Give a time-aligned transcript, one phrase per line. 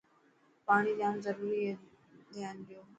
[0.67, 1.73] پاڻي جام ضروري هي
[2.33, 2.81] ڌيان ڏيو.